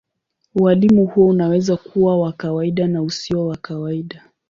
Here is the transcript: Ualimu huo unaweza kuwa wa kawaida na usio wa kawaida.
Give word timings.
Ualimu 0.55 1.05
huo 1.05 1.27
unaweza 1.27 1.77
kuwa 1.77 2.19
wa 2.19 2.33
kawaida 2.33 2.87
na 2.87 3.01
usio 3.01 3.45
wa 3.45 3.57
kawaida. 3.57 4.23